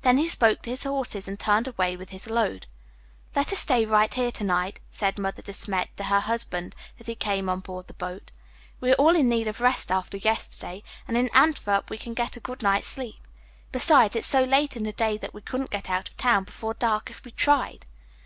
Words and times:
Then 0.00 0.16
he 0.16 0.26
spoke 0.26 0.62
to 0.62 0.70
his 0.70 0.84
horses 0.84 1.28
and 1.28 1.38
turned 1.38 1.68
away 1.68 1.94
with 1.94 2.08
his 2.08 2.30
load. 2.30 2.66
"Let 3.36 3.52
us 3.52 3.58
stay 3.58 3.84
right 3.84 4.14
here 4.14 4.30
to 4.30 4.42
night," 4.42 4.80
said 4.88 5.18
Mother 5.18 5.42
De 5.42 5.52
Smet 5.52 5.94
to 5.98 6.04
her 6.04 6.20
husband 6.20 6.74
as 6.98 7.06
he 7.06 7.14
came 7.14 7.50
on 7.50 7.60
board 7.60 7.86
the 7.86 7.92
boat. 7.92 8.30
"We 8.80 8.92
are 8.92 8.94
all 8.94 9.14
in 9.14 9.28
need 9.28 9.46
of 9.46 9.60
rest 9.60 9.92
after 9.92 10.16
yesterday, 10.16 10.82
and 11.06 11.18
in 11.18 11.28
Antwerp 11.34 11.90
we 11.90 11.98
can 11.98 12.14
get 12.14 12.34
a 12.34 12.40
good 12.40 12.62
night's 12.62 12.86
sleep. 12.86 13.20
Besides, 13.70 14.16
it 14.16 14.20
is 14.20 14.26
so 14.26 14.42
late 14.42 14.74
in 14.74 14.84
the 14.84 14.92
day 14.92 15.18
that 15.18 15.34
we 15.34 15.42
couldn't 15.42 15.68
get 15.68 15.90
out 15.90 16.08
of 16.08 16.16
town 16.16 16.44
before 16.44 16.72
dark 16.72 17.10
if 17.10 17.22
we 17.26 17.30
tried." 17.30 17.84